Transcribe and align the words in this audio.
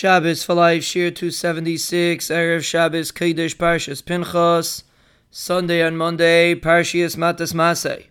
Shabbos 0.00 0.42
for 0.42 0.54
Life, 0.54 0.82
Shiur 0.82 1.14
276, 1.14 2.28
Erev 2.28 2.64
Shabbos, 2.64 3.12
Kiddush, 3.12 3.54
Parshas 3.54 4.02
Pinchas, 4.02 4.84
Sunday 5.30 5.82
and 5.82 5.98
Monday, 5.98 6.54
Parshias 6.54 7.16
Matas 7.16 7.52
Masei. 7.52 8.06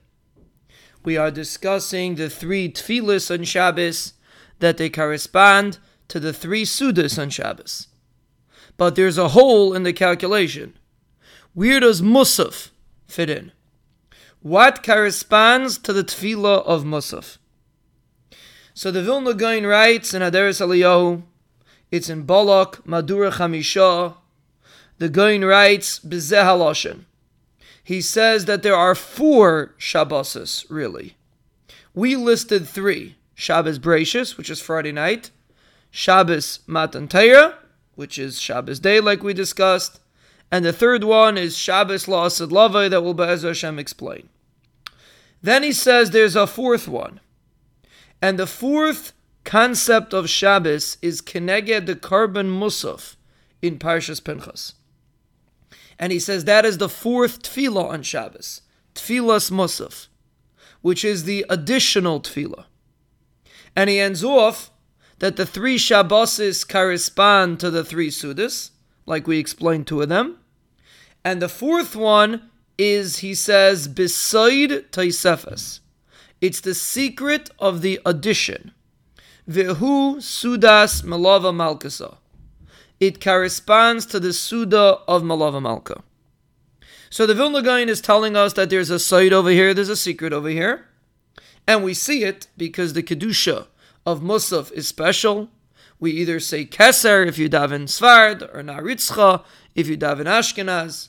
We 1.04 1.17
are 1.17 1.31
discussing 1.31 2.13
the 2.13 2.29
three 2.29 2.71
tefillas 2.71 3.33
on 3.36 3.44
Shabbos 3.44 4.13
that 4.60 4.78
they 4.78 4.91
correspond 4.91 5.79
to 6.10 6.20
the 6.20 6.31
three 6.31 6.62
sudas 6.62 7.20
on 7.20 7.32
Shabbos. 7.32 7.88
But 8.78 8.94
there's 8.96 9.18
a 9.18 9.30
hole 9.30 9.74
in 9.74 9.82
the 9.82 9.92
calculation. 9.92 10.78
Where 11.56 11.80
does 11.80 12.04
Musaf 12.04 12.70
fit 13.08 13.32
in? 13.32 13.52
What 14.44 14.84
corresponds 14.84 15.80
to 15.80 15.92
the 15.92 16.04
tefillah 16.04 16.64
of 16.68 16.84
Musaf? 16.84 17.40
So 18.76 18.92
the 18.92 19.02
Vilna 19.02 19.34
Gaon 19.34 19.66
writes 19.66 20.14
in 20.14 20.21
Aderes 20.21 20.62
Eliyahu, 20.62 21.24
it's 21.92 22.10
in 22.10 22.24
Balak, 22.24 22.86
Madura 22.86 23.32
Chamisha. 23.32 24.16
The 24.97 25.10
Gaon 25.10 25.46
writes, 25.46 26.00
Bezeh 26.00 26.43
Haloshen. 26.43 27.06
He 27.84 28.02
says 28.02 28.46
that 28.46 28.61
there 28.61 28.75
are 28.75 28.93
four 28.93 29.74
Shabboses, 29.80 30.66
really. 30.70 31.16
We 31.94 32.16
listed 32.16 32.67
three. 32.67 33.16
Shabbos 33.33 33.80
Bereishis, 33.80 34.38
which 34.38 34.50
is 34.50 34.61
Friday 34.61 34.92
night. 34.92 35.31
Shabbos 35.89 36.59
Matan 36.67 37.08
which 37.95 38.19
is 38.19 38.39
Shabbos 38.39 38.80
day, 38.80 39.00
like 39.00 39.23
we 39.23 39.33
discussed. 39.33 40.00
And 40.52 40.66
the 40.66 40.73
third 40.73 41.03
one 41.03 41.38
is 41.38 41.58
Shabbos 41.58 42.06
La'asad 42.06 42.50
Lavai, 42.50 42.89
that 42.89 43.02
will 43.02 43.14
Be'ez 43.14 43.44
Hashem 43.44 43.80
explain. 43.80 44.30
Then 45.42 45.64
he 45.64 45.72
says 45.72 46.11
there's 46.11 46.36
a 46.36 46.47
fourth 46.47 46.88
one. 46.88 47.22
And 48.22 48.38
the 48.38 48.47
fourth 48.47 49.14
concept 49.50 50.14
of 50.14 50.30
Shabbos 50.30 51.00
is 51.02 51.23
Keneged 51.23 51.88
the 51.88 51.95
Korban 51.95 52.59
Musaf 52.59 53.16
in 53.64 53.80
Parshas 53.80 54.23
Pinchas. 54.23 54.75
And 55.97 56.11
he 56.11 56.19
says 56.19 56.45
that 56.45 56.66
is 56.66 56.78
the 56.78 56.88
fourth 56.88 57.41
tefillah 57.41 57.89
on 57.89 58.03
Shabbos, 58.03 58.61
Tefillas 58.94 59.50
Musaf, 59.50 60.06
which 60.81 61.03
is 61.03 61.23
the 61.23 61.47
additional 61.50 62.22
tefillah. 62.22 62.66
And 63.75 63.89
he 63.89 64.00
ends 64.00 64.23
off 64.23 64.69
that 65.17 65.36
the 65.36 65.47
three 65.47 65.80
Shabboses 65.80 66.63
correspond 66.69 67.59
to 67.61 67.72
the 67.72 67.84
three 67.84 68.11
Sudas, 68.11 68.69
like 69.08 69.25
we 69.25 69.39
explained 69.39 69.88
two 69.88 70.03
of 70.03 70.09
them. 70.09 70.38
And 71.25 71.41
the 71.41 71.50
fourth 71.50 71.95
one 71.95 72.52
is, 72.78 73.17
he 73.17 73.34
says, 73.34 73.88
beside 73.88 74.91
Taisefes. 74.91 75.80
It's 76.39 76.61
the 76.61 76.75
secret 76.75 77.50
of 77.58 77.81
the 77.81 78.00
addition. 78.06 78.73
Vehu 79.50 80.17
Sudas 80.17 81.02
Malava 81.02 81.52
Malkasa. 81.52 82.17
It 83.00 83.19
corresponds 83.19 84.06
to 84.06 84.19
the 84.19 84.31
Suda 84.31 85.00
of 85.08 85.23
Malava 85.23 85.59
Malka. 85.59 86.03
So 87.09 87.25
the 87.25 87.33
Vilna 87.33 87.64
Gaon 87.64 87.89
is 87.89 88.00
telling 88.00 88.36
us 88.36 88.53
that 88.53 88.69
there's 88.69 88.91
a 88.91 89.00
side 89.00 89.33
over 89.33 89.50
here, 89.50 89.73
there's 89.73 89.89
a 89.89 89.95
secret 89.95 90.33
over 90.33 90.50
here. 90.50 90.86
And 91.66 91.83
we 91.83 91.95
see 91.95 92.23
it 92.23 92.47
because 92.58 92.94
the 92.94 93.02
Kedusha 93.02 93.66
of 94.06 94.22
Musaf 94.22 94.72
is 94.73 94.88
special. 94.88 95.50
We 96.00 96.11
either 96.11 96.39
say 96.39 96.66
Keser 96.66 97.25
if 97.25 97.39
you 97.39 97.50
daven 97.50 97.88
Sfard, 97.88 98.44
or 98.53 98.61
Naritzcha 98.61 99.44
if 99.73 99.88
you 99.88 99.97
daven 99.97 100.25
Ashkenaz. 100.25 101.08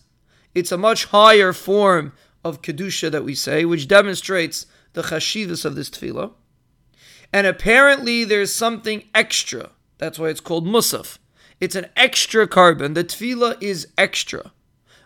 It's 0.55 0.73
a 0.73 0.79
much 0.79 1.05
higher 1.07 1.53
form 1.53 2.15
of 2.43 2.63
Kedusha 2.63 3.11
that 3.11 3.25
we 3.25 3.35
say, 3.35 3.67
which 3.67 3.87
demonstrates 3.87 4.65
the 4.95 5.03
chashivas 5.03 5.67
of 5.67 5.75
this 5.75 5.91
tefillah. 5.91 6.33
And 7.33 7.47
apparently 7.47 8.25
there's 8.25 8.55
something 8.55 9.05
extra. 9.15 9.71
That's 9.99 10.19
why 10.19 10.29
it's 10.29 10.41
called 10.41 10.67
musaf. 10.67 11.19
It's 11.61 11.75
an 11.75 11.87
extra 11.97 12.49
korban. 12.49 12.95
The 12.95 13.05
tefillah 13.05 13.63
is 13.63 13.89
extra. 13.99 14.53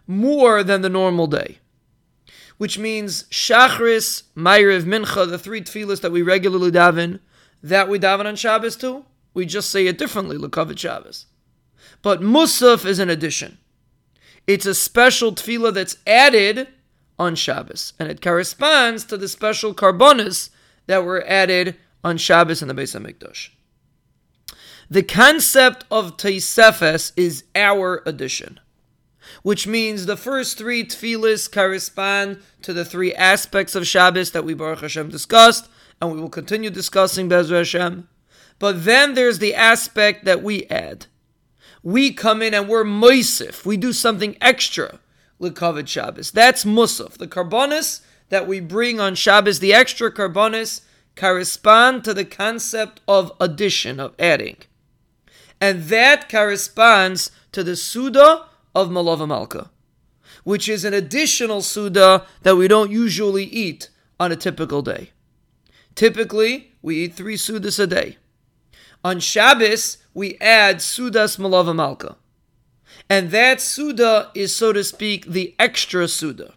More 0.07 0.63
than 0.63 0.83
the 0.83 0.89
normal 0.89 1.27
day. 1.27 1.59
Which 2.57 2.79
means 2.79 3.25
Shachris, 3.25 4.23
Ma'ariv, 4.37 4.85
Mincha, 4.85 5.29
the 5.29 5.39
three 5.39 5.61
tefillahs 5.61 6.01
that 6.03 6.13
we 6.13 6.23
regularly 6.23 6.71
daven, 6.71 7.19
that 7.63 7.89
we 7.89 7.99
daven 7.99 8.27
on 8.27 8.37
Shabbos 8.37 8.77
too. 8.77 9.05
We 9.35 9.47
just 9.47 9.71
say 9.71 9.87
it 9.87 9.99
differently, 9.99 10.39
Lekavod 10.39 10.79
Shabbos. 10.79 11.27
But 12.03 12.21
Musaf 12.21 12.87
is 12.87 13.01
an 13.01 13.11
addition. 13.11 13.59
It's 14.47 14.67
a 14.67 14.75
special 14.75 15.33
tefillah 15.33 15.75
that's 15.75 15.97
added 16.07 16.69
on 17.19 17.35
Shabbos, 17.35 17.95
and 17.99 18.09
it 18.09 18.21
corresponds 18.21 19.05
to 19.05 19.17
the 19.17 19.29
special 19.29 19.75
korbanos 19.75 20.51
that 20.87 21.05
were 21.05 21.25
added 21.27 21.77
on 22.05 22.19
Shabbos 22.19 22.63
in 22.63 22.69
the 22.69 22.75
Beis 22.75 22.95
Hamikdash. 22.95 23.49
The 24.91 25.03
concept 25.03 25.85
of 25.91 26.19
Taisefes 26.19 27.13
is 27.17 27.45
our 27.55 28.03
addition, 28.05 28.61
which 29.43 29.67
means 29.67 30.05
the 30.05 30.17
first 30.17 30.59
three 30.59 30.85
tefillas 30.85 31.51
correspond 31.51 32.41
to 32.63 32.75
the 32.75 32.85
three 32.85 33.15
aspects 33.15 33.75
of 33.75 33.87
Shabbos 33.87 34.33
that 34.33 34.45
we 34.45 34.53
Baruch 34.53 34.81
Hashem 34.81 35.09
discussed, 35.09 35.69
and 36.01 36.13
we 36.13 36.21
will 36.21 36.29
continue 36.29 36.69
discussing 36.69 37.31
Bezer 37.31 37.57
Hashem. 37.57 38.09
But 38.59 38.85
then 38.85 39.15
there's 39.15 39.39
the 39.39 39.55
aspect 39.55 40.27
that 40.27 40.43
we 40.43 40.67
add. 40.67 41.07
We 41.83 42.13
come 42.13 42.43
in 42.43 42.55
and 42.55 42.69
we're 42.69 42.85
moisif. 42.85 43.65
We 43.65 43.77
do 43.77 43.93
something 43.93 44.37
extra. 44.41 45.01
Lekavod 45.41 45.89
Shabbos. 45.89 46.31
That's 46.31 46.65
Musaf. 46.65 47.19
The 47.19 47.27
korbanos 47.27 48.01
that 48.29 48.47
we 48.47 48.61
bring 48.61 49.01
on 49.01 49.15
Shabbos, 49.15 49.59
the 49.59 49.75
extra 49.75 50.13
korbanos, 50.13 50.83
correspond 51.17 52.05
to 52.05 52.15
the 52.15 52.25
concept 52.25 53.01
of 53.07 53.33
addition, 53.41 54.01
of 54.01 54.15
adding. 54.19 54.57
And 55.61 55.85
that 55.85 56.29
corresponds 56.29 57.31
to 57.53 57.63
the 57.63 57.77
Suda 57.77 58.47
of 58.75 58.89
Malava 58.89 59.27
Malka, 59.27 59.71
which 60.43 60.69
is 60.69 60.85
an 60.85 60.93
additional 60.93 61.63
Suda 61.63 62.27
that 62.43 62.57
we 62.57 62.69
don't 62.69 62.91
usually 62.91 63.45
eat 63.45 63.91
on 64.19 64.33
a 64.33 64.37
typical 64.37 64.83
day. 64.83 65.11
Typically, 65.95 66.73
we 66.83 67.05
eat 67.05 67.15
three 67.15 67.37
Sudas 67.37 67.79
a 67.79 67.87
day. 67.87 68.19
On 69.05 69.21
Shabbos, 69.21 69.99
we 70.13 70.37
add 70.39 70.79
Sudas 70.79 71.39
Malava 71.39 71.75
Malka. 71.75 72.17
And 73.09 73.31
that 73.31 73.61
Suda 73.61 74.31
is, 74.35 74.55
so 74.55 74.73
to 74.73 74.83
speak, 74.83 75.27
the 75.27 75.55
extra 75.59 76.09
Suda. 76.09 76.55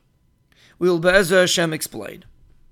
We 0.80 0.90
will 0.90 1.00
Be'ezer 1.00 1.42
Hashem 1.42 1.74
explain. 1.74 2.24